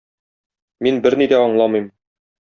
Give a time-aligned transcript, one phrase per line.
[0.87, 1.85] Мин берни дә аңламыйм...